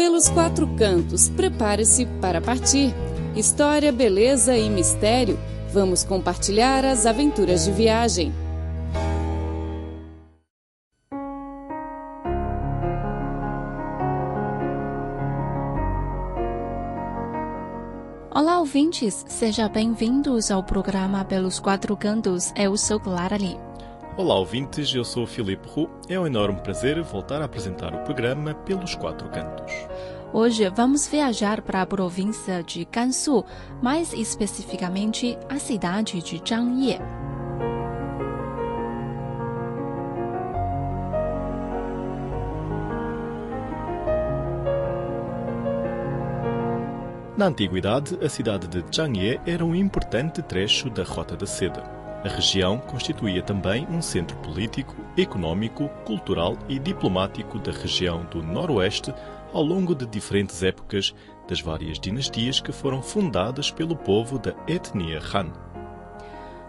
Pelos 0.00 0.30
quatro 0.30 0.66
cantos, 0.76 1.28
prepare-se 1.28 2.06
para 2.22 2.40
partir. 2.40 2.94
História, 3.36 3.92
beleza 3.92 4.56
e 4.56 4.70
mistério. 4.70 5.38
Vamos 5.74 6.04
compartilhar 6.04 6.86
as 6.86 7.04
aventuras 7.04 7.66
de 7.66 7.72
viagem. 7.72 8.32
Olá, 18.34 18.58
ouvintes! 18.58 19.22
Sejam 19.28 19.68
bem-vindos 19.68 20.50
ao 20.50 20.64
programa 20.64 21.26
Pelos 21.26 21.60
Quatro 21.60 21.94
Cantos. 21.94 22.54
Eu 22.56 22.74
sou 22.78 22.98
Clara 22.98 23.36
Lee. 23.36 23.69
Olá, 24.20 24.38
ouvintes, 24.38 24.94
eu 24.94 25.02
sou 25.02 25.24
o 25.24 25.26
Filipe 25.26 25.66
Roux. 25.66 25.88
É 26.06 26.20
um 26.20 26.26
enorme 26.26 26.60
prazer 26.60 27.02
voltar 27.02 27.40
a 27.40 27.46
apresentar 27.46 27.94
o 27.94 28.04
programa 28.04 28.52
Pelos 28.52 28.94
Quatro 28.94 29.26
Cantos. 29.30 29.72
Hoje 30.30 30.68
vamos 30.68 31.08
viajar 31.08 31.62
para 31.62 31.80
a 31.80 31.86
província 31.86 32.62
de 32.62 32.84
Gansu, 32.84 33.42
mais 33.80 34.12
especificamente 34.12 35.38
a 35.48 35.58
cidade 35.58 36.20
de 36.20 36.38
Zhangye. 36.46 36.98
Na 47.38 47.46
antiguidade, 47.46 48.18
a 48.22 48.28
cidade 48.28 48.68
de 48.68 48.84
Zhangye 48.94 49.40
era 49.46 49.64
um 49.64 49.74
importante 49.74 50.42
trecho 50.42 50.90
da 50.90 51.04
Rota 51.04 51.34
da 51.34 51.46
Seda. 51.46 51.99
A 52.22 52.28
região 52.28 52.78
constituía 52.78 53.42
também 53.42 53.86
um 53.88 54.02
centro 54.02 54.36
político, 54.38 54.94
econômico, 55.16 55.88
cultural 56.04 56.56
e 56.68 56.78
diplomático 56.78 57.58
da 57.58 57.72
região 57.72 58.26
do 58.26 58.42
Noroeste 58.42 59.14
ao 59.52 59.62
longo 59.62 59.94
de 59.94 60.06
diferentes 60.06 60.62
épocas 60.62 61.14
das 61.48 61.60
várias 61.60 61.98
dinastias 61.98 62.60
que 62.60 62.72
foram 62.72 63.02
fundadas 63.02 63.70
pelo 63.70 63.96
povo 63.96 64.38
da 64.38 64.54
etnia 64.68 65.18
Han. 65.18 65.69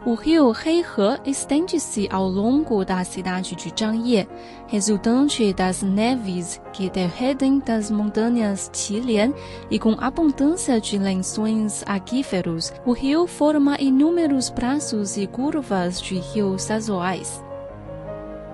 O 0.03 0.16
rio 0.16 0.52
Heihe 0.52 1.21
estende-se 1.23 2.09
ao 2.11 2.27
longo 2.27 2.83
da 2.83 3.03
cidade 3.03 3.55
de 3.55 3.69
Zhangye, 3.69 4.27
resultante 4.66 5.53
das 5.53 5.83
neves 5.83 6.59
que 6.73 6.89
derretem 6.89 7.59
das 7.59 7.91
montanhas 7.91 8.67
Qilian 8.73 9.31
e 9.69 9.77
com 9.77 9.95
abundância 9.99 10.81
de 10.81 10.97
lençóis 10.97 11.83
aquíferos. 11.85 12.73
O 12.83 12.94
rio 12.94 13.27
forma 13.27 13.79
inúmeros 13.79 14.49
braços 14.49 15.17
e 15.17 15.27
curvas 15.27 16.02
de 16.02 16.16
rios 16.16 16.63
sazonais. 16.63 17.44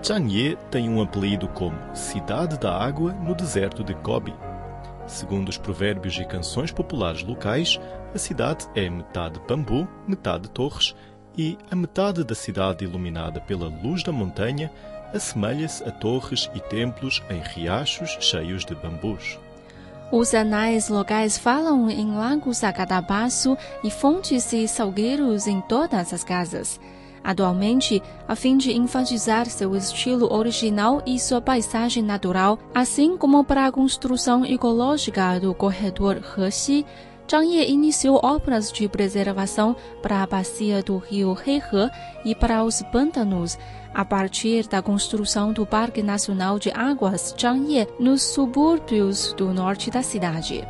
Zhangye 0.06 0.58
tem 0.70 0.90
um 0.90 1.02
apelido 1.02 1.48
como 1.48 1.78
Cidade 1.96 2.60
da 2.60 2.78
Água 2.78 3.14
no 3.14 3.34
deserto 3.34 3.86
de 3.86 3.94
Gobi. 3.94 4.36
Segundo 5.06 5.48
os 5.48 5.58
provérbios 5.58 6.20
e 6.20 6.26
canções 6.26 6.74
populares 6.74 7.24
locais, 7.24 7.80
a 8.14 8.18
cidade 8.18 8.68
é 8.76 8.90
metade 8.90 9.40
bambu, 9.48 9.88
metade 10.06 10.50
torres 10.50 10.94
e 11.38 11.58
a 11.70 11.76
metade 11.76 12.24
da 12.24 12.34
cidade 12.34 12.84
iluminada 12.84 13.40
pela 13.40 13.68
luz 13.68 14.04
da 14.04 14.12
montanha 14.12 14.72
assemelha-se 15.14 15.84
a 15.84 15.92
torres 15.92 16.50
e 16.54 16.60
templos 16.60 17.22
em 17.30 17.40
riachos 17.40 18.18
cheios 18.20 18.66
de 18.66 18.76
bambus. 18.76 19.38
Os 20.12 20.34
anais 20.34 20.88
locais 20.88 21.38
falam 21.38 21.90
em 21.90 22.12
lagos 22.16 22.64
a 22.64 22.72
cada 22.72 23.02
passo 23.02 23.58
e 23.84 23.92
fontes 23.92 24.52
e 24.54 24.68
salgueiros 24.68 25.48
em 25.48 25.60
todas 25.62 26.14
as 26.14 26.24
casas. 26.24 26.80
Atualmente, 27.22 28.02
a 28.26 28.38
fim 28.38 28.56
de 28.58 28.72
enfatizar 28.72 29.48
seu 29.48 29.76
estilo 29.76 30.34
original 30.34 31.02
e 31.06 31.20
sua 31.20 31.42
paisagem 31.42 32.02
natural, 32.02 32.58
assim 32.74 33.18
como 33.18 33.44
para 33.44 33.66
a 33.66 33.72
construção 33.72 34.46
ecológica 34.46 35.38
do 35.38 35.54
corredor 35.54 36.22
Hexi, 36.38 36.86
Zhangye 37.30 37.70
iniciou 37.70 38.20
obras 38.24 38.72
de 38.72 38.88
preservação 38.88 39.76
para 40.02 40.24
a 40.24 40.26
bacia 40.26 40.82
do 40.82 40.98
rio 40.98 41.38
Heihe 41.46 41.92
e 42.24 42.34
para 42.34 42.64
os 42.64 42.82
pântanos, 42.84 43.58
a 43.94 44.06
partir 44.06 44.68
da 44.68 44.82
construção 44.82 45.52
do 45.52 45.66
Parque 45.66 46.02
Nacional 46.02 46.58
de 46.58 46.72
Águas 46.72 47.36
Zhangye 47.38 47.88
nos 48.00 48.22
subúrbios 48.24 49.34
do 49.34 49.54
norte 49.54 49.92
da 49.92 50.02
cidade. 50.02 50.66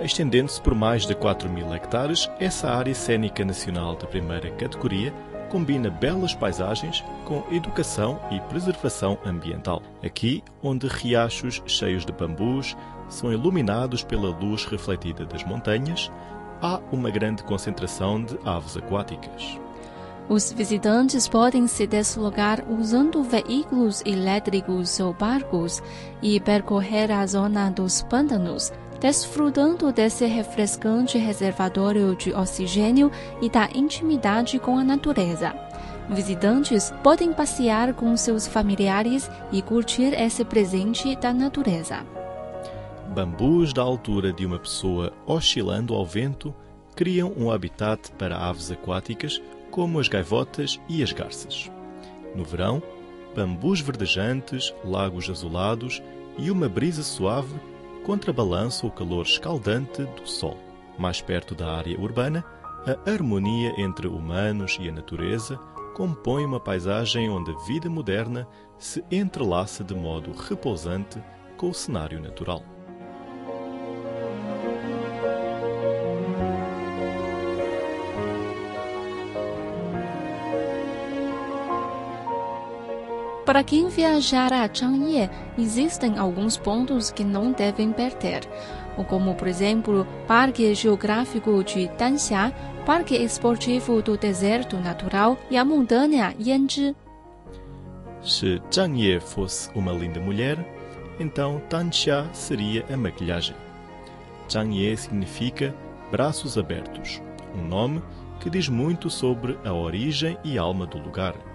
Estendendo-se 0.00 0.60
por 0.60 0.74
mais 0.74 1.06
de 1.06 1.14
4 1.14 1.48
mil 1.50 1.74
hectares, 1.74 2.30
essa 2.38 2.70
área 2.70 2.94
cênica 2.94 3.44
nacional 3.44 3.96
de 3.96 4.06
primeira 4.06 4.50
categoria 4.52 5.12
combina 5.50 5.90
belas 5.90 6.32
paisagens 6.32 7.04
com 7.24 7.44
educação 7.50 8.20
e 8.30 8.40
preservação 8.48 9.18
ambiental. 9.26 9.82
Aqui, 10.02 10.42
onde 10.62 10.86
riachos 10.86 11.60
cheios 11.66 12.06
de 12.06 12.12
bambus, 12.12 12.76
são 13.10 13.30
iluminados 13.32 14.02
pela 14.02 14.30
luz 14.30 14.64
refletida 14.64 15.26
das 15.26 15.44
montanhas, 15.44 16.10
há 16.62 16.80
uma 16.90 17.10
grande 17.10 17.42
concentração 17.44 18.22
de 18.22 18.38
aves 18.44 18.76
aquáticas. 18.76 19.58
Os 20.28 20.52
visitantes 20.52 21.26
podem 21.26 21.66
se 21.66 21.88
deslocar 21.88 22.64
usando 22.70 23.20
veículos 23.22 24.00
elétricos 24.06 25.00
ou 25.00 25.12
barcos 25.12 25.82
e 26.22 26.38
percorrer 26.38 27.10
a 27.10 27.26
zona 27.26 27.68
dos 27.68 28.02
pântanos, 28.02 28.72
desfrutando 29.00 29.90
desse 29.90 30.26
refrescante 30.26 31.18
reservatório 31.18 32.14
de 32.14 32.32
oxigênio 32.32 33.10
e 33.42 33.50
da 33.50 33.68
intimidade 33.74 34.60
com 34.60 34.78
a 34.78 34.84
natureza. 34.84 35.52
Visitantes 36.08 36.92
podem 37.02 37.32
passear 37.32 37.92
com 37.94 38.16
seus 38.16 38.46
familiares 38.46 39.28
e 39.50 39.60
curtir 39.60 40.12
esse 40.12 40.44
presente 40.44 41.16
da 41.16 41.32
natureza. 41.32 42.19
Bambus 43.10 43.72
da 43.72 43.82
altura 43.82 44.32
de 44.32 44.46
uma 44.46 44.60
pessoa 44.60 45.12
oscilando 45.26 45.94
ao 45.94 46.06
vento 46.06 46.54
criam 46.94 47.32
um 47.36 47.50
habitat 47.50 48.12
para 48.12 48.38
aves 48.38 48.70
aquáticas 48.70 49.42
como 49.68 49.98
as 49.98 50.06
gaivotas 50.06 50.80
e 50.88 51.02
as 51.02 51.12
garças. 51.12 51.68
No 52.36 52.44
verão, 52.44 52.80
bambus 53.34 53.80
verdejantes, 53.80 54.72
lagos 54.84 55.28
azulados 55.28 56.00
e 56.38 56.52
uma 56.52 56.68
brisa 56.68 57.02
suave 57.02 57.58
contrabalançam 58.04 58.88
o 58.88 58.92
calor 58.92 59.26
escaldante 59.26 60.04
do 60.04 60.28
sol. 60.28 60.56
Mais 60.96 61.20
perto 61.20 61.52
da 61.52 61.68
área 61.78 61.98
urbana, 61.98 62.44
a 62.86 63.10
harmonia 63.10 63.74
entre 63.76 64.06
humanos 64.06 64.78
e 64.80 64.88
a 64.88 64.92
natureza 64.92 65.58
compõe 65.96 66.44
uma 66.44 66.60
paisagem 66.60 67.28
onde 67.28 67.50
a 67.50 67.58
vida 67.66 67.90
moderna 67.90 68.46
se 68.78 69.04
entrelaça 69.10 69.82
de 69.82 69.96
modo 69.96 70.30
repousante 70.32 71.20
com 71.56 71.70
o 71.70 71.74
cenário 71.74 72.20
natural. 72.20 72.62
Para 83.50 83.64
quem 83.64 83.88
viajar 83.88 84.52
a 84.52 84.72
Changye, 84.72 85.28
existem 85.58 86.16
alguns 86.16 86.56
pontos 86.56 87.10
que 87.10 87.24
não 87.24 87.50
devem 87.50 87.90
perder, 87.90 88.42
como, 89.08 89.34
por 89.34 89.48
exemplo, 89.48 90.06
Parque 90.28 90.72
Geográfico 90.72 91.64
de 91.64 91.88
Danxia, 91.98 92.54
Parque 92.86 93.16
Esportivo 93.16 94.00
do 94.02 94.16
Deserto 94.16 94.76
Natural 94.76 95.36
e 95.50 95.56
a 95.56 95.64
montanha 95.64 96.32
Yanzhi. 96.38 96.94
Se 98.22 98.62
Changye 98.70 99.18
fosse 99.18 99.68
uma 99.74 99.90
linda 99.90 100.20
mulher, 100.20 100.56
então 101.18 101.60
Danxia 101.68 102.30
seria 102.32 102.84
a 102.88 102.96
maquilhagem. 102.96 103.56
Changye 104.48 104.96
significa 104.96 105.74
braços 106.08 106.56
abertos, 106.56 107.20
um 107.58 107.66
nome 107.66 108.00
que 108.38 108.48
diz 108.48 108.68
muito 108.68 109.10
sobre 109.10 109.58
a 109.64 109.72
origem 109.72 110.38
e 110.44 110.56
alma 110.56 110.86
do 110.86 110.98
lugar. 110.98 111.49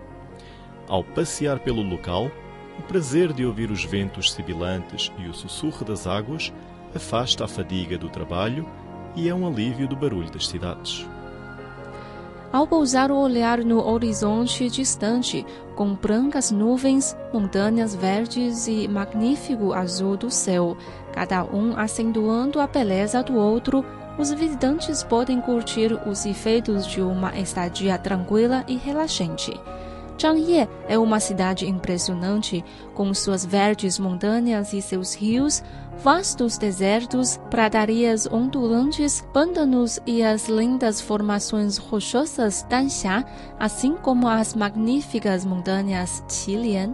Ao 0.88 1.04
passear 1.04 1.60
pelo 1.60 1.82
local, 1.82 2.30
o 2.78 2.82
prazer 2.84 3.34
de 3.34 3.46
ouvir 3.46 3.72
os 3.72 3.84
ventos 3.84 4.32
sibilantes 4.32 5.12
e 5.18 5.28
o 5.28 5.34
sussurro 5.34 5.84
das 5.84 6.06
águas 6.06 6.54
afasta 6.94 7.46
a 7.46 7.48
fadiga 7.48 7.98
do 7.98 8.10
trabalho 8.10 8.70
e 9.16 9.28
é 9.28 9.34
um 9.34 9.48
alívio 9.48 9.88
do 9.88 9.96
barulho 9.96 10.30
das 10.30 10.48
cidades. 10.48 11.08
Ao 12.52 12.66
pousar 12.66 13.12
o 13.12 13.18
olhar 13.18 13.58
no 13.58 13.86
horizonte 13.86 14.70
distante, 14.70 15.46
com 15.76 15.94
brancas 15.94 16.52
nuvens, 16.52 17.18
montanhas 17.34 17.94
verdes 17.94 18.68
e 18.68 18.88
magnífico 18.88 19.74
azul 19.74 20.16
do 20.16 20.32
céu, 20.32 20.78
cada 21.12 21.44
um 21.44 21.78
acentuando 21.78 22.62
a 22.62 22.68
beleza 22.68 23.22
do 23.22 23.36
outro, 23.36 23.84
os 24.18 24.32
visitantes 24.32 25.04
podem 25.04 25.42
curtir 25.42 26.00
os 26.08 26.26
efeitos 26.26 26.88
de 26.88 27.02
uma 27.02 27.38
estadia 27.38 27.98
tranquila 27.98 28.64
e 28.68 28.78
relaxante. 28.78 29.60
Zhangye 30.20 30.68
é 30.88 30.98
uma 30.98 31.20
cidade 31.20 31.68
impressionante, 31.68 32.64
com 32.94 33.14
suas 33.14 33.46
verdes 33.46 34.00
montanhas 34.00 34.74
e 34.74 34.82
seus 34.82 35.14
rios, 35.14 35.64
vastos 36.02 36.58
desertos, 36.58 37.38
pradarias 37.50 38.26
ondulantes, 38.26 39.26
pântanos 39.34 40.00
e 40.06 40.24
as 40.24 40.48
lindas 40.48 41.02
formações 41.02 41.78
rochosas 41.78 42.66
Danxia, 42.70 43.26
assim 43.60 43.96
como 43.96 44.28
as 44.28 44.56
magníficas 44.56 45.46
montanhas 45.46 46.24
Qilian. 46.28 46.94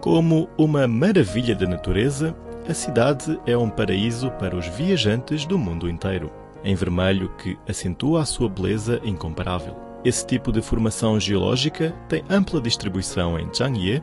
Como 0.00 0.48
uma 0.56 0.86
maravilha 0.86 1.54
da 1.54 1.66
natureza, 1.66 2.36
a 2.68 2.74
cidade 2.74 3.40
é 3.46 3.56
um 3.56 3.70
paraíso 3.70 4.30
para 4.32 4.56
os 4.56 4.66
viajantes 4.66 5.46
do 5.46 5.58
mundo 5.58 5.88
inteiro, 5.88 6.30
em 6.62 6.74
vermelho 6.74 7.32
que 7.36 7.58
acentua 7.68 8.22
a 8.22 8.26
sua 8.26 8.48
beleza 8.48 9.00
incomparável. 9.04 9.85
Esse 10.06 10.24
tipo 10.24 10.52
de 10.52 10.62
formação 10.62 11.18
geológica 11.18 11.92
tem 12.08 12.22
ampla 12.30 12.60
distribuição 12.60 13.36
em 13.36 13.52
Zhangye 13.52 14.00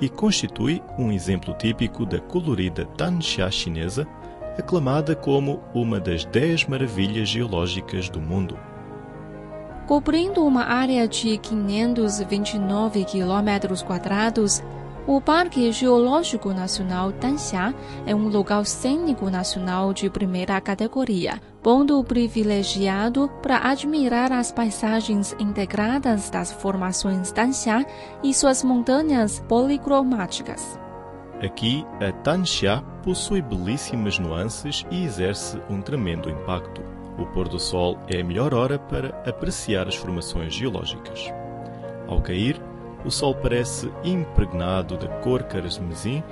e 0.00 0.08
constitui 0.08 0.80
um 0.96 1.10
exemplo 1.10 1.52
típico 1.54 2.06
da 2.06 2.20
colorida 2.20 2.86
Tanxia 2.96 3.50
chinesa, 3.50 4.06
aclamada 4.56 5.16
como 5.16 5.60
uma 5.74 5.98
das 5.98 6.24
dez 6.24 6.64
maravilhas 6.66 7.28
geológicas 7.28 8.08
do 8.08 8.20
mundo. 8.20 8.56
Cobrindo 9.88 10.46
uma 10.46 10.66
área 10.66 11.08
de 11.08 11.36
529 11.38 13.04
km 13.04 13.84
quadrados, 13.84 14.62
o 15.04 15.20
Parque 15.20 15.72
Geológico 15.72 16.50
Nacional 16.50 17.10
Tanxia 17.10 17.74
é 18.06 18.14
um 18.14 18.28
local 18.28 18.64
cênico 18.64 19.28
nacional 19.28 19.92
de 19.92 20.08
primeira 20.08 20.60
categoria, 20.60 21.40
ponto 21.62 22.02
privilegiado 22.02 23.30
para 23.42 23.70
admirar 23.70 24.32
as 24.32 24.50
paisagens 24.50 25.34
integradas 25.38 26.30
das 26.30 26.52
formações 26.52 27.30
Tanxia 27.30 27.86
e 28.22 28.32
suas 28.32 28.64
montanhas 28.64 29.40
policromáticas. 29.40 30.78
Aqui, 31.42 31.86
a 32.00 32.12
Tanxia 32.12 32.82
possui 33.02 33.42
belíssimas 33.42 34.18
nuances 34.18 34.84
e 34.90 35.04
exerce 35.04 35.60
um 35.70 35.80
tremendo 35.80 36.30
impacto. 36.30 36.82
O 37.18 37.26
pôr 37.26 37.48
do 37.48 37.58
sol 37.58 37.98
é 38.08 38.20
a 38.20 38.24
melhor 38.24 38.54
hora 38.54 38.78
para 38.78 39.08
apreciar 39.28 39.86
as 39.86 39.94
formações 39.94 40.54
geológicas. 40.54 41.32
Ao 42.08 42.20
cair, 42.20 42.60
o 43.04 43.10
sol 43.10 43.34
parece 43.34 43.90
impregnado 44.04 44.96
de 44.96 45.08
cor 45.22 45.42
carmesim, 45.44 46.22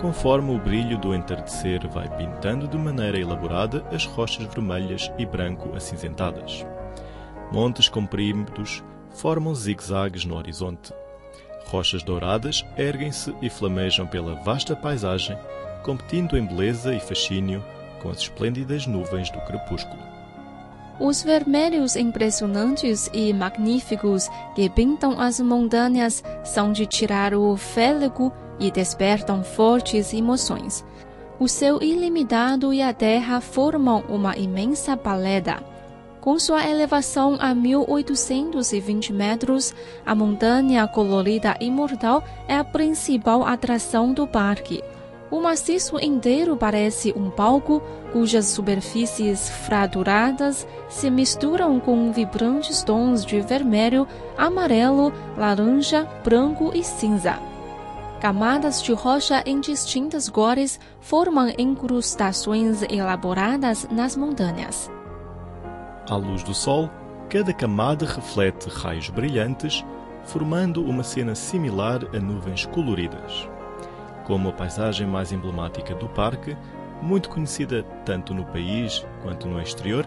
conforme 0.00 0.54
o 0.54 0.58
brilho 0.58 0.96
do 0.98 1.14
entardecer 1.14 1.86
vai 1.88 2.08
pintando 2.16 2.68
de 2.68 2.76
maneira 2.76 3.18
elaborada 3.18 3.84
as 3.92 4.04
rochas 4.06 4.46
vermelhas 4.46 5.10
e 5.18 5.26
branco 5.26 5.74
acinzentadas. 5.74 6.64
Montes 7.52 7.88
compridos 7.88 8.82
formam 9.10 9.54
zigue-zagues 9.54 10.24
no 10.24 10.36
horizonte. 10.36 10.92
Rochas 11.66 12.02
douradas 12.02 12.64
erguem-se 12.76 13.34
e 13.42 13.50
flamejam 13.50 14.06
pela 14.06 14.34
vasta 14.36 14.76
paisagem, 14.76 15.36
competindo 15.82 16.36
em 16.36 16.46
beleza 16.46 16.94
e 16.94 17.00
fascínio 17.00 17.64
com 18.00 18.10
as 18.10 18.18
esplêndidas 18.18 18.86
nuvens 18.86 19.30
do 19.30 19.40
crepúsculo. 19.40 20.00
Os 21.00 21.22
vermelhos 21.22 21.94
impressionantes 21.94 23.08
e 23.12 23.32
magníficos 23.32 24.28
que 24.54 24.68
pintam 24.68 25.20
as 25.20 25.38
montanhas 25.38 26.24
são 26.44 26.72
de 26.72 26.86
tirar 26.86 27.34
o 27.34 27.56
fôlego 27.56 28.32
e 28.58 28.70
despertam 28.70 29.42
fortes 29.42 30.12
emoções. 30.12 30.84
O 31.38 31.46
céu 31.46 31.78
ilimitado 31.80 32.72
e 32.72 32.82
a 32.82 32.92
terra 32.92 33.40
formam 33.40 34.02
uma 34.08 34.36
imensa 34.36 34.96
paleta. 34.96 35.62
Com 36.20 36.38
sua 36.38 36.68
elevação 36.68 37.36
a 37.38 37.54
1820 37.54 39.12
metros, 39.12 39.72
a 40.04 40.14
montanha 40.14 40.86
colorida 40.88 41.56
imortal 41.60 42.24
é 42.48 42.56
a 42.56 42.64
principal 42.64 43.46
atração 43.46 44.12
do 44.12 44.26
parque. 44.26 44.82
O 45.30 45.40
maciço 45.40 45.98
inteiro 46.02 46.56
parece 46.56 47.12
um 47.16 47.30
palco 47.30 47.82
cujas 48.12 48.46
superfícies 48.46 49.48
fraturadas 49.48 50.66
se 50.88 51.10
misturam 51.10 51.78
com 51.78 52.10
vibrantes 52.10 52.82
tons 52.82 53.24
de 53.24 53.40
vermelho, 53.40 54.08
amarelo, 54.36 55.12
laranja, 55.36 56.08
branco 56.24 56.72
e 56.74 56.82
cinza. 56.82 57.38
Camadas 58.20 58.82
de 58.82 58.92
rocha 58.92 59.42
em 59.46 59.60
distintas 59.60 60.28
cores 60.28 60.80
formam 61.00 61.52
incrustações 61.56 62.82
elaboradas 62.82 63.86
nas 63.90 64.16
montanhas. 64.16 64.90
À 66.08 66.16
luz 66.16 66.42
do 66.42 66.54
sol, 66.54 66.90
cada 67.28 67.52
camada 67.52 68.06
reflete 68.06 68.68
raios 68.68 69.08
brilhantes, 69.10 69.84
formando 70.24 70.82
uma 70.82 71.02
cena 71.02 71.34
similar 71.34 72.00
a 72.14 72.18
nuvens 72.18 72.66
coloridas 72.66 73.48
como 74.28 74.50
a 74.50 74.52
paisagem 74.52 75.06
mais 75.06 75.32
emblemática 75.32 75.94
do 75.94 76.06
parque, 76.06 76.54
muito 77.00 77.30
conhecida 77.30 77.82
tanto 78.04 78.34
no 78.34 78.44
país 78.44 79.04
quanto 79.22 79.48
no 79.48 79.58
exterior, 79.58 80.06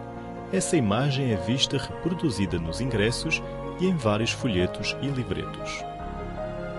essa 0.52 0.76
imagem 0.76 1.32
é 1.32 1.36
vista 1.36 1.76
reproduzida 1.76 2.56
nos 2.56 2.80
ingressos 2.80 3.42
e 3.80 3.86
em 3.86 3.96
vários 3.96 4.30
folhetos 4.30 4.96
e 5.02 5.06
livretos. 5.08 5.91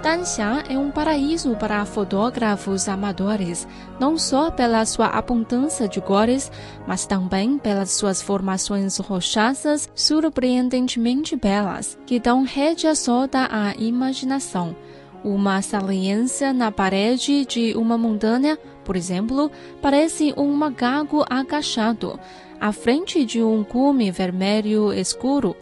Danxia 0.04 0.66
é 0.70 0.78
um 0.78 0.92
paraíso 0.92 1.56
para 1.56 1.86
fotógrafos 1.86 2.90
amadores, 2.90 3.66
não 3.98 4.18
só 4.18 4.52
pela 4.52 4.86
sua 4.86 5.08
abundância 5.08 5.88
de 5.88 6.02
cores, 6.02 6.52
mas 6.86 7.06
também 7.06 7.58
pelas 7.58 7.92
suas 7.92 8.22
formações 8.22 8.98
rochosas 8.98 9.90
surpreendentemente 9.96 11.38
belas, 11.38 11.98
que 12.06 12.20
dão 12.20 12.44
rédea 12.44 12.94
solta 12.96 13.48
à 13.50 13.74
imaginação. 13.78 14.76
Uma 15.24 15.62
saliência 15.62 16.52
na 16.52 16.70
parede 16.70 17.46
de 17.46 17.74
uma 17.78 17.98
montanha, 17.98 18.60
por 18.84 18.98
exemplo, 18.98 19.50
parece 19.82 20.34
um 20.36 20.52
macaco 20.52 21.24
agachado, 21.30 22.20
à 22.60 22.74
frente 22.74 23.24
de 23.24 23.42
um 23.42 23.64
cume 23.64 24.12
vermelho 24.12 24.92
escuro. 24.92 25.56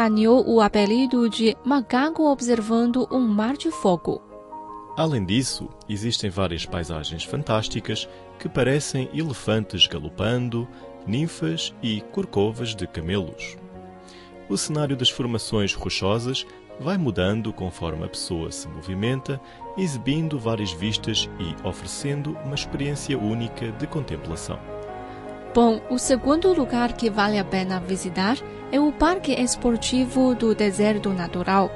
Ganhou 0.00 0.48
o 0.48 0.62
apelido 0.62 1.28
de 1.28 1.54
macaco 1.62 2.22
observando 2.22 3.06
um 3.12 3.20
mar 3.20 3.54
de 3.54 3.70
fogo. 3.70 4.22
Além 4.96 5.22
disso, 5.26 5.68
existem 5.86 6.30
várias 6.30 6.64
paisagens 6.64 7.22
fantásticas 7.22 8.08
que 8.38 8.48
parecem 8.48 9.10
elefantes 9.12 9.86
galopando, 9.86 10.66
ninfas 11.06 11.74
e 11.82 12.00
corcovas 12.00 12.74
de 12.74 12.86
camelos. 12.86 13.58
O 14.48 14.56
cenário 14.56 14.96
das 14.96 15.10
formações 15.10 15.74
rochosas 15.74 16.46
vai 16.80 16.96
mudando 16.96 17.52
conforme 17.52 18.06
a 18.06 18.08
pessoa 18.08 18.50
se 18.50 18.66
movimenta, 18.68 19.38
exibindo 19.76 20.38
várias 20.38 20.72
vistas 20.72 21.28
e 21.38 21.68
oferecendo 21.68 22.38
uma 22.42 22.54
experiência 22.54 23.18
única 23.18 23.70
de 23.72 23.86
contemplação. 23.86 24.79
Bom, 25.52 25.80
o 25.90 25.98
segundo 25.98 26.52
lugar 26.52 26.92
que 26.92 27.10
vale 27.10 27.36
a 27.36 27.44
pena 27.44 27.80
visitar 27.80 28.36
é 28.70 28.78
o 28.78 28.92
Parque 28.92 29.32
Esportivo 29.32 30.32
do 30.32 30.54
Deserto 30.54 31.10
Natural. 31.10 31.68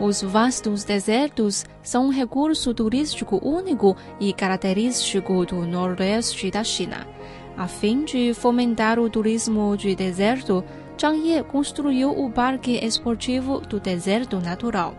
Os 0.00 0.22
vastos 0.22 0.82
desertos 0.82 1.64
são 1.84 2.06
um 2.06 2.10
recurso 2.10 2.74
turístico 2.74 3.38
único 3.40 3.96
e 4.18 4.32
característico 4.32 5.46
do 5.46 5.64
noroeste 5.64 6.50
da 6.50 6.64
China. 6.64 7.06
A 7.56 7.68
fim 7.68 8.04
de 8.04 8.34
fomentar 8.34 8.98
o 8.98 9.08
turismo 9.08 9.76
de 9.76 9.94
deserto, 9.94 10.64
Zhang 11.00 11.16
Ye 11.16 11.44
construiu 11.44 12.10
o 12.10 12.28
Parque 12.28 12.84
Esportivo 12.84 13.60
do 13.60 13.78
Deserto 13.78 14.40
Natural. 14.40 14.96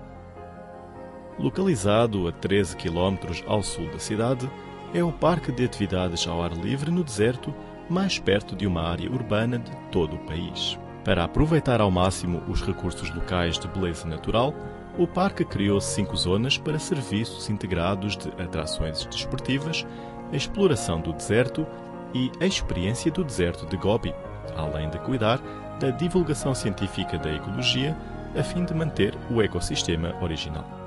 Localizado 1.38 2.26
a 2.30 2.32
13 2.32 2.78
km 2.78 3.18
ao 3.46 3.62
sul 3.62 3.90
da 3.90 4.00
cidade, 4.00 4.50
é 4.94 5.04
o 5.04 5.12
parque 5.12 5.52
de 5.52 5.66
atividades 5.66 6.26
ao 6.26 6.42
ar 6.42 6.54
livre 6.54 6.90
no 6.90 7.04
deserto 7.04 7.54
mais 7.94 8.18
perto 8.18 8.56
de 8.56 8.66
uma 8.66 8.82
área 8.82 9.10
urbana 9.10 9.60
de 9.60 9.72
todo 9.92 10.16
o 10.16 10.26
país. 10.26 10.78
Para 11.06 11.24
aproveitar 11.24 11.80
ao 11.80 11.92
máximo 11.92 12.42
os 12.48 12.62
recursos 12.62 13.14
locais 13.14 13.60
de 13.60 13.68
beleza 13.68 14.08
natural, 14.08 14.54
o 14.98 15.08
parque 15.08 15.46
criou 15.46 15.80
cinco 15.80 16.18
zonas 16.18 16.58
para 16.58 16.80
serviços 16.80 17.50
integrados 17.50 18.18
de 18.18 18.30
atrações 18.42 19.06
desportivas, 19.06 19.86
exploração 20.32 21.00
do 21.00 21.14
deserto 21.14 21.68
e 22.14 22.32
a 22.40 22.46
experiência 22.46 23.12
do 23.12 23.24
deserto 23.24 23.66
de 23.68 23.78
Gobi, 23.78 24.14
além 24.56 24.90
de 24.90 24.98
cuidar 25.00 25.40
da 25.80 25.90
divulgação 25.90 26.56
científica 26.56 27.18
da 27.18 27.34
ecologia 27.34 27.96
a 28.36 28.44
fim 28.44 28.66
de 28.66 28.74
manter 28.74 29.16
o 29.30 29.42
ecossistema 29.42 30.16
original. 30.22 30.83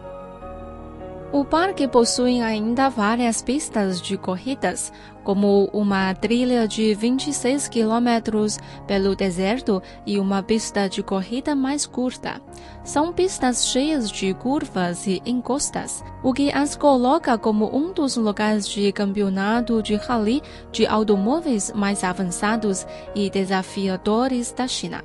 O 1.32 1.44
parque 1.44 1.88
possui 1.88 2.40
ainda 2.40 2.88
várias 2.88 3.42
pistas 3.42 4.00
de 4.00 4.16
corridas, 4.16 4.92
como 5.24 5.68
uma 5.72 6.14
trilha 6.14 6.68
de 6.68 6.94
26 6.94 7.66
quilômetros 7.66 8.58
pelo 8.86 9.16
deserto 9.16 9.82
e 10.06 10.20
uma 10.20 10.40
pista 10.40 10.88
de 10.88 11.02
corrida 11.02 11.54
mais 11.54 11.84
curta. 11.84 12.40
São 12.84 13.12
pistas 13.12 13.66
cheias 13.66 14.08
de 14.08 14.32
curvas 14.34 15.08
e 15.08 15.20
encostas, 15.26 16.02
o 16.22 16.32
que 16.32 16.52
as 16.52 16.76
coloca 16.76 17.36
como 17.36 17.76
um 17.76 17.92
dos 17.92 18.16
locais 18.16 18.68
de 18.68 18.92
campeonato 18.92 19.82
de 19.82 19.96
rally 19.96 20.40
de 20.70 20.86
automóveis 20.86 21.72
mais 21.74 22.04
avançados 22.04 22.86
e 23.16 23.28
desafiadores 23.28 24.52
da 24.52 24.68
China. 24.68 25.02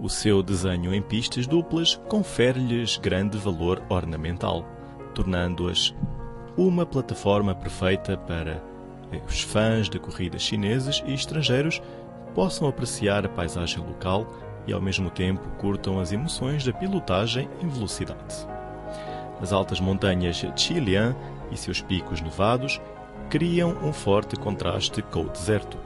O 0.00 0.08
seu 0.08 0.42
desenho 0.42 0.94
em 0.94 1.02
pistas 1.02 1.46
duplas 1.46 2.00
confere-lhes 2.08 2.96
grande 2.96 3.36
valor 3.36 3.82
ornamental 3.90 4.77
tornando-as 5.14 5.94
uma 6.56 6.84
plataforma 6.84 7.54
perfeita 7.54 8.16
para 8.16 8.62
os 9.26 9.40
fãs 9.40 9.88
de 9.88 9.98
corridas 9.98 10.42
chineses 10.42 11.02
e 11.06 11.14
estrangeiros 11.14 11.80
possam 12.34 12.68
apreciar 12.68 13.24
a 13.24 13.28
paisagem 13.28 13.78
local 13.78 14.26
e 14.66 14.72
ao 14.72 14.80
mesmo 14.80 15.08
tempo 15.10 15.48
curtam 15.58 15.98
as 15.98 16.12
emoções 16.12 16.64
da 16.64 16.72
pilotagem 16.72 17.48
em 17.62 17.68
velocidade. 17.68 18.46
As 19.40 19.52
altas 19.52 19.80
montanhas 19.80 20.44
Qilian 20.56 21.16
e 21.50 21.56
seus 21.56 21.80
picos 21.80 22.20
nevados 22.20 22.80
criam 23.30 23.70
um 23.82 23.92
forte 23.92 24.36
contraste 24.36 25.00
com 25.02 25.22
o 25.22 25.28
deserto. 25.28 25.78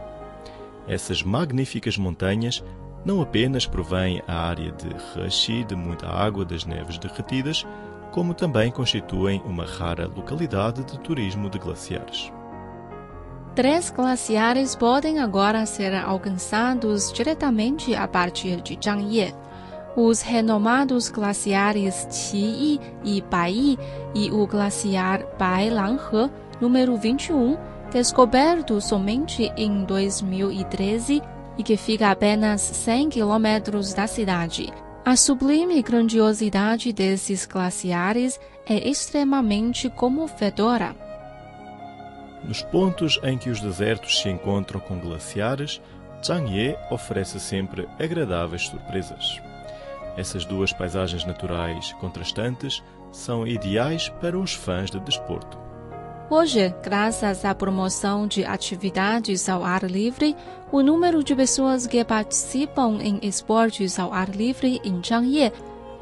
Essas 0.88 1.22
magníficas 1.22 1.96
montanhas 1.96 2.62
não 3.04 3.20
apenas 3.20 3.66
provêm 3.66 4.22
a 4.26 4.34
área 4.34 4.72
de 4.72 4.88
Rashi 5.14 5.64
de 5.64 5.74
muita 5.74 6.08
água 6.08 6.44
das 6.44 6.64
neves 6.64 6.98
derretidas, 6.98 7.66
como 8.12 8.34
também 8.34 8.70
constituem 8.70 9.42
uma 9.44 9.64
rara 9.64 10.06
localidade 10.06 10.84
de 10.84 10.98
turismo 11.00 11.50
de 11.50 11.58
glaciares. 11.58 12.30
Três 13.54 13.90
glaciares 13.90 14.76
podem 14.76 15.18
agora 15.18 15.66
ser 15.66 15.94
alcançados 15.94 17.12
diretamente 17.12 17.94
a 17.94 18.06
partir 18.06 18.60
de 18.60 18.78
Zhangye. 18.82 19.34
Os 19.94 20.22
renomados 20.22 21.10
glaciares 21.10 22.06
Qiyi 22.10 22.80
e 23.04 23.20
Baiyi 23.20 23.78
e 24.14 24.30
o 24.30 24.46
glaciar 24.46 25.26
Bailanghe, 25.38 26.30
número 26.60 26.96
21, 26.96 27.58
descoberto 27.90 28.80
somente 28.80 29.52
em 29.54 29.84
2013 29.84 31.22
e 31.58 31.62
que 31.62 31.76
fica 31.76 32.08
a 32.08 32.12
apenas 32.12 32.62
100 32.62 33.10
quilômetros 33.10 33.92
da 33.92 34.06
cidade. 34.06 34.72
A 35.04 35.16
sublime 35.16 35.82
grandiosidade 35.82 36.92
desses 36.92 37.44
glaciares 37.44 38.38
é 38.64 38.88
extremamente 38.88 39.90
comovedora. 39.90 40.94
Nos 42.44 42.62
pontos 42.62 43.18
em 43.24 43.36
que 43.36 43.50
os 43.50 43.60
desertos 43.60 44.20
se 44.20 44.28
encontram 44.28 44.78
com 44.78 45.00
glaciares, 45.00 45.82
Zhangye 46.24 46.76
oferece 46.88 47.40
sempre 47.40 47.88
agradáveis 47.98 48.68
surpresas. 48.68 49.40
Essas 50.16 50.44
duas 50.44 50.72
paisagens 50.72 51.24
naturais 51.24 51.92
contrastantes 51.94 52.80
são 53.10 53.44
ideais 53.44 54.08
para 54.20 54.38
os 54.38 54.54
fãs 54.54 54.88
de 54.88 55.00
desporto. 55.00 55.58
Hoje, 56.30 56.74
graças 56.82 57.44
à 57.44 57.54
promoção 57.54 58.26
de 58.26 58.44
atividades 58.44 59.48
ao 59.48 59.64
ar 59.64 59.84
livre, 59.84 60.34
o 60.70 60.82
número 60.82 61.22
de 61.22 61.34
pessoas 61.34 61.86
que 61.86 62.02
participam 62.04 62.98
em 63.00 63.18
esportes 63.22 63.98
ao 63.98 64.12
ar 64.12 64.30
livre 64.30 64.80
em 64.82 65.02
Zhangye 65.02 65.52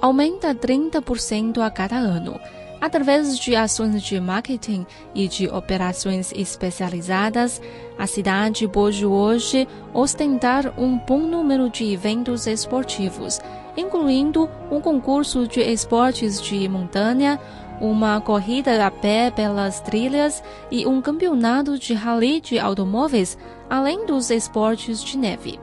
aumenta 0.01 0.55
30% 0.55 1.59
a 1.59 1.71
cada 1.71 1.97
ano 1.97 2.41
Através 2.81 3.39
de 3.39 3.55
ações 3.55 4.03
de 4.03 4.19
marketing 4.19 4.87
e 5.15 5.29
de 5.29 5.47
operações 5.49 6.33
especializadas, 6.33 7.61
a 7.99 8.07
cidade 8.07 8.67
pode 8.67 9.05
hoje 9.05 9.69
ostentar 9.93 10.73
um 10.79 10.97
bom 10.97 11.19
número 11.19 11.69
de 11.69 11.93
eventos 11.93 12.47
esportivos, 12.47 13.39
incluindo 13.77 14.49
um 14.71 14.81
concurso 14.81 15.47
de 15.47 15.61
esportes 15.61 16.41
de 16.41 16.67
montanha, 16.69 17.39
uma 17.81 18.21
corrida 18.21 18.87
a 18.87 18.91
pé 18.91 19.31
pelas 19.31 19.81
trilhas 19.81 20.43
e 20.71 20.87
um 20.87 21.01
campeonato 21.01 21.79
de 21.79 21.95
rally 21.95 22.41
de 22.41 22.59
automóveis, 22.59 23.39
além 23.69 24.05
dos 24.05 24.31
esportes 24.31 25.03
de 25.03 25.17
neve. 25.17 25.59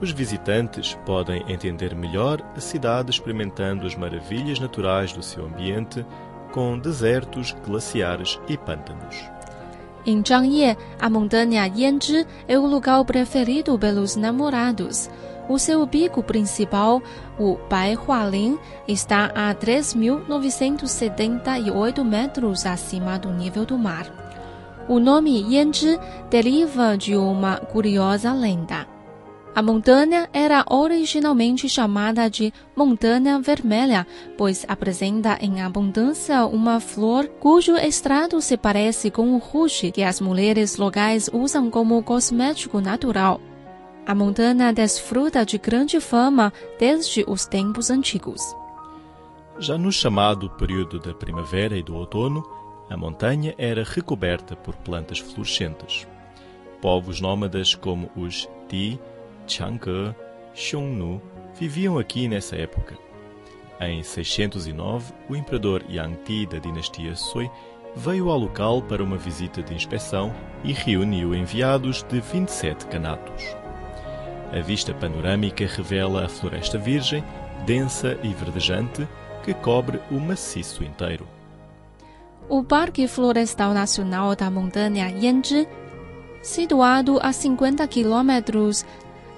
Os 0.00 0.10
visitantes 0.10 0.98
podem 1.06 1.44
entender 1.48 1.94
melhor 1.94 2.42
a 2.56 2.60
cidade 2.60 3.10
experimentando 3.10 3.86
as 3.86 3.94
maravilhas 3.94 4.58
naturais 4.58 5.12
do 5.12 5.22
seu 5.22 5.46
ambiente, 5.46 6.04
com 6.52 6.78
desertos, 6.78 7.56
glaciares 7.64 8.38
e 8.48 8.56
pântanos. 8.56 9.16
Em 10.06 10.22
Zhangye, 10.22 10.76
a 11.00 11.08
montanha 11.08 11.66
Yanzhi 11.66 12.26
é 12.46 12.58
o 12.58 12.66
lugar 12.66 13.02
preferido 13.04 13.78
pelos 13.78 14.16
namorados. 14.16 15.08
O 15.48 15.58
seu 15.58 15.84
pico 15.86 16.22
principal, 16.22 17.02
o 17.38 17.58
Baihualin, 17.68 18.58
está 18.88 19.26
a 19.34 19.54
3.978 19.54 22.02
metros 22.02 22.64
acima 22.64 23.18
do 23.18 23.30
nível 23.30 23.66
do 23.66 23.76
mar. 23.76 24.10
O 24.88 24.98
nome 24.98 25.54
Yanzhi 25.54 26.00
deriva 26.30 26.96
de 26.96 27.14
uma 27.16 27.58
curiosa 27.58 28.32
lenda. 28.32 28.86
A 29.54 29.62
montanha 29.62 30.28
era 30.32 30.64
originalmente 30.68 31.68
chamada 31.68 32.28
de 32.28 32.52
Montanha 32.74 33.38
Vermelha, 33.38 34.04
pois 34.36 34.64
apresenta 34.66 35.38
em 35.40 35.62
abundância 35.62 36.44
uma 36.44 36.80
flor 36.80 37.28
cujo 37.38 37.76
extrato 37.76 38.40
se 38.40 38.56
parece 38.56 39.12
com 39.12 39.32
o 39.32 39.38
rouge 39.38 39.92
que 39.92 40.02
as 40.02 40.20
mulheres 40.20 40.76
locais 40.76 41.30
usam 41.32 41.70
como 41.70 42.02
cosmético 42.02 42.80
natural. 42.80 43.40
A 44.06 44.14
montanha 44.14 44.70
desfruta 44.70 45.46
de 45.46 45.56
grande 45.56 45.98
fama 45.98 46.52
desde 46.78 47.24
os 47.26 47.46
tempos 47.46 47.88
antigos. 47.88 48.54
Já 49.58 49.78
no 49.78 49.90
chamado 49.90 50.50
período 50.50 50.98
da 50.98 51.14
primavera 51.14 51.74
e 51.74 51.82
do 51.82 51.96
outono, 51.96 52.44
a 52.90 52.98
montanha 52.98 53.54
era 53.56 53.82
recoberta 53.82 54.54
por 54.54 54.76
plantas 54.76 55.20
florescentes. 55.20 56.06
Povos 56.82 57.18
nómadas 57.18 57.74
como 57.74 58.10
os 58.14 58.46
Ti, 58.68 59.00
Chang'e, 59.46 60.14
Xiongnu 60.54 61.22
viviam 61.58 61.98
aqui 61.98 62.28
nessa 62.28 62.56
época. 62.56 62.98
Em 63.80 64.02
609, 64.02 65.14
o 65.30 65.34
imperador 65.34 65.82
Yang 65.88 66.16
Ti 66.24 66.46
da 66.46 66.58
dinastia 66.58 67.16
Sui 67.16 67.50
veio 67.96 68.28
ao 68.28 68.38
local 68.38 68.82
para 68.82 69.02
uma 69.02 69.16
visita 69.16 69.62
de 69.62 69.72
inspeção 69.72 70.34
e 70.62 70.72
reuniu 70.72 71.34
enviados 71.34 72.02
de 72.02 72.20
27 72.20 72.86
canatos. 72.86 73.63
A 74.54 74.60
vista 74.60 74.94
panorâmica 74.94 75.66
revela 75.66 76.26
a 76.26 76.28
floresta 76.28 76.78
virgem, 76.78 77.24
densa 77.66 78.16
e 78.22 78.28
verdejante, 78.28 79.08
que 79.42 79.52
cobre 79.52 80.00
o 80.12 80.20
maciço 80.20 80.84
inteiro. 80.84 81.26
O 82.48 82.62
Parque 82.62 83.08
Florestal 83.08 83.74
Nacional 83.74 84.36
da 84.36 84.48
Montanha 84.48 85.08
Yanzhi, 85.08 85.66
situado 86.40 87.18
a 87.20 87.32
50 87.32 87.84
quilômetros 87.88 88.86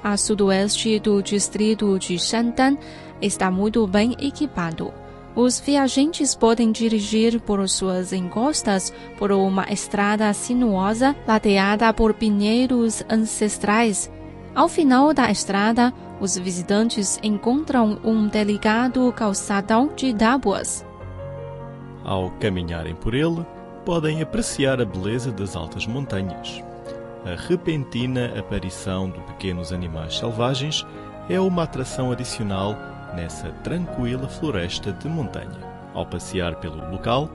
a 0.04 0.18
sudoeste 0.18 0.98
do 0.98 1.22
distrito 1.22 1.98
de 1.98 2.18
Shandan, 2.18 2.76
está 3.18 3.50
muito 3.50 3.86
bem 3.86 4.14
equipado. 4.20 4.92
Os 5.34 5.58
viajantes 5.58 6.34
podem 6.34 6.70
dirigir 6.70 7.40
por 7.40 7.66
suas 7.70 8.12
encostas 8.12 8.92
por 9.18 9.32
uma 9.32 9.64
estrada 9.72 10.30
sinuosa 10.34 11.16
ladeada 11.26 11.90
por 11.94 12.12
pinheiros 12.12 13.02
ancestrais. 13.08 14.10
Ao 14.56 14.68
final 14.68 15.14
da 15.14 15.30
estrada, 15.30 15.92
os 16.20 16.36
visitantes 16.36 17.20
encontram 17.22 18.00
um 18.02 18.26
delicado 18.26 19.12
calçadão 19.12 19.92
de 19.94 20.12
tábuas. 20.12 20.84
Ao 22.02 22.30
caminharem 22.40 22.96
por 22.96 23.14
ele, 23.14 23.46
podem 23.84 24.20
apreciar 24.20 24.80
a 24.80 24.84
beleza 24.84 25.30
das 25.30 25.54
altas 25.54 25.86
montanhas 25.86 26.64
a 27.26 27.34
repentina 27.34 28.38
aparição 28.38 29.10
de 29.10 29.18
pequenos 29.22 29.72
animais 29.72 30.16
selvagens 30.16 30.86
é 31.28 31.40
uma 31.40 31.64
atração 31.64 32.12
adicional 32.12 32.76
nessa 33.16 33.50
tranquila 33.64 34.28
floresta 34.28 34.92
de 34.92 35.08
montanha. 35.08 35.58
Ao 35.92 36.06
passear 36.06 36.54
pelo 36.60 36.88
local, 36.88 37.28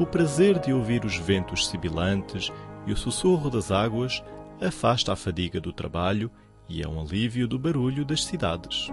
o 0.00 0.04
prazer 0.04 0.58
de 0.58 0.72
ouvir 0.72 1.04
os 1.04 1.16
ventos 1.16 1.68
sibilantes 1.68 2.50
e 2.88 2.92
o 2.92 2.96
sussurro 2.96 3.48
das 3.48 3.70
águas 3.70 4.20
afasta 4.60 5.12
a 5.12 5.16
fadiga 5.16 5.60
do 5.60 5.72
trabalho 5.72 6.28
e 6.68 6.82
é 6.82 6.88
um 6.88 7.00
alívio 7.00 7.46
do 7.46 7.58
barulho 7.58 8.04
das 8.04 8.24
cidades. 8.24 8.88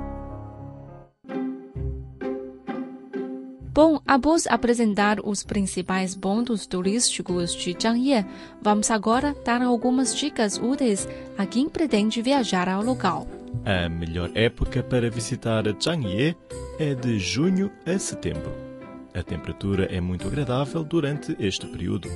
Bom, 3.73 3.99
após 4.05 4.45
apresentar 4.45 5.17
os 5.23 5.43
principais 5.43 6.15
pontos 6.15 6.67
turísticos 6.67 7.55
de 7.55 7.75
Zhangye, 7.79 8.23
vamos 8.61 8.91
agora 8.91 9.35
dar 9.43 9.63
algumas 9.63 10.15
dicas 10.15 10.59
úteis 10.59 11.07
a 11.35 11.47
quem 11.47 11.67
pretende 11.67 12.21
viajar 12.21 12.69
ao 12.69 12.83
local. 12.83 13.27
A 13.65 13.89
melhor 13.89 14.29
época 14.35 14.83
para 14.83 15.09
visitar 15.09 15.63
Zhangye 15.81 16.37
é 16.77 16.93
de 16.93 17.17
junho 17.17 17.71
a 17.83 17.97
setembro. 17.97 18.51
A 19.11 19.23
temperatura 19.23 19.85
é 19.85 19.99
muito 19.99 20.27
agradável 20.27 20.83
durante 20.83 21.35
este 21.39 21.65
período. 21.65 22.09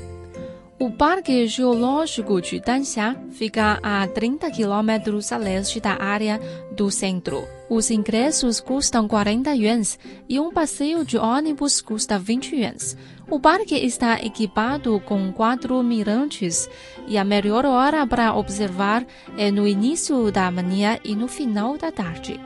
O 0.80 0.92
Parque 0.92 1.48
Geológico 1.48 2.40
de 2.40 2.60
Danxia 2.60 3.20
fica 3.32 3.80
a 3.82 4.08
30 4.08 4.52
quilômetros 4.52 5.32
a 5.32 5.38
leste 5.38 5.80
da 5.80 6.00
área 6.00 6.40
do 6.72 6.92
centro. 6.92 7.48
Os 7.68 7.90
ingressos 7.90 8.60
custam 8.60 9.08
40 9.08 9.56
yuans 9.56 9.98
e 10.30 10.40
um 10.40 10.52
passeio 10.52 11.04
de 11.04 11.18
ônibus 11.18 11.82
custa 11.82 12.20
20 12.20 12.56
yuans. 12.56 12.96
O 13.28 13.40
parque 13.40 13.74
está 13.74 14.20
equipado 14.24 15.00
com 15.00 15.34
quatro 15.34 15.82
mirantes 15.82 16.70
e 17.08 17.18
a 17.18 17.24
melhor 17.24 17.66
hora 17.66 18.06
para 18.06 18.36
observar 18.36 19.04
é 19.36 19.50
no 19.50 19.68
início 19.68 20.32
da 20.32 20.52
manhã 20.52 21.00
e 21.04 21.16
no 21.16 21.28
final 21.28 21.76
da 21.76 21.92
tarde. 21.92 22.40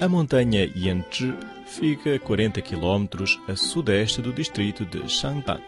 A 0.00 0.08
montanha 0.08 0.70
Yanzhi 0.76 1.34
fica 1.66 2.14
a 2.14 2.20
40 2.20 2.62
quilômetros 2.62 3.36
a 3.48 3.56
sudeste 3.56 4.22
do 4.22 4.32
distrito 4.32 4.84
de 4.84 5.08
Shangban. 5.08 5.60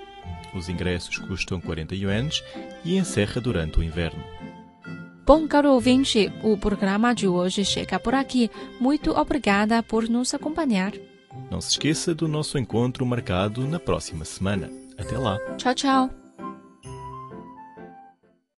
Os 0.54 0.68
ingressos 0.68 1.18
custam 1.18 1.60
40 1.60 1.94
yuans 1.94 2.42
e 2.84 2.96
encerra 2.96 3.40
durante 3.40 3.78
o 3.78 3.82
inverno. 3.82 4.22
Bom, 5.26 5.46
caro 5.46 5.72
ouvinte, 5.72 6.32
o 6.42 6.56
programa 6.56 7.14
de 7.14 7.28
hoje 7.28 7.64
chega 7.64 7.98
por 7.98 8.14
aqui. 8.14 8.50
Muito 8.80 9.10
obrigada 9.10 9.82
por 9.82 10.08
nos 10.08 10.32
acompanhar. 10.32 10.92
Não 11.50 11.60
se 11.60 11.72
esqueça 11.72 12.14
do 12.14 12.26
nosso 12.26 12.58
encontro 12.58 13.04
marcado 13.04 13.66
na 13.66 13.78
próxima 13.78 14.24
semana. 14.24 14.70
Até 14.96 15.18
lá. 15.18 15.38
Tchau, 15.56 15.74
tchau. 15.74 16.27